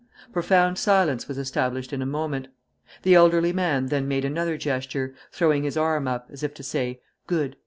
Profound 0.33 0.79
silence 0.79 1.27
was 1.27 1.37
established 1.37 1.93
in 1.93 2.01
a 2.01 2.07
moment. 2.07 2.47
The 3.03 3.13
elderly 3.13 3.53
man 3.53 3.85
then 3.85 4.07
made 4.07 4.25
another 4.25 4.57
gesture, 4.57 5.13
throwing 5.31 5.61
his 5.61 5.77
arm 5.77 6.07
up, 6.07 6.25
as 6.31 6.41
if 6.41 6.55
to 6.55 6.63
say: 6.63 7.01
'Good! 7.27 7.55